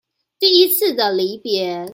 [0.39, 1.87] 第一次的離別